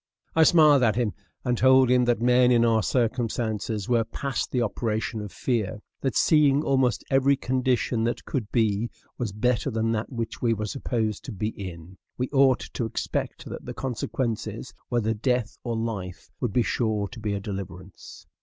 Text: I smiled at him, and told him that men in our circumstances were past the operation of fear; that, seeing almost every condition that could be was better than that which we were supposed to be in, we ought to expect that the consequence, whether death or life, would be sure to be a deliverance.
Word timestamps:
I 0.35 0.41
smiled 0.41 0.81
at 0.81 0.95
him, 0.95 1.13
and 1.45 1.55
told 1.55 1.91
him 1.91 2.05
that 2.05 2.19
men 2.19 2.49
in 2.51 2.65
our 2.65 2.81
circumstances 2.81 3.87
were 3.87 4.03
past 4.03 4.49
the 4.49 4.63
operation 4.63 5.21
of 5.21 5.31
fear; 5.31 5.79
that, 6.01 6.15
seeing 6.17 6.63
almost 6.63 7.03
every 7.11 7.37
condition 7.37 8.03
that 8.05 8.25
could 8.25 8.51
be 8.51 8.89
was 9.19 9.31
better 9.31 9.69
than 9.69 9.91
that 9.91 10.11
which 10.11 10.41
we 10.41 10.55
were 10.55 10.65
supposed 10.65 11.23
to 11.25 11.31
be 11.31 11.49
in, 11.49 11.99
we 12.17 12.29
ought 12.29 12.61
to 12.73 12.85
expect 12.85 13.45
that 13.45 13.63
the 13.63 13.75
consequence, 13.75 14.47
whether 14.89 15.13
death 15.13 15.59
or 15.63 15.75
life, 15.77 16.31
would 16.39 16.51
be 16.51 16.63
sure 16.63 17.07
to 17.09 17.19
be 17.19 17.35
a 17.35 17.39
deliverance. 17.39 18.25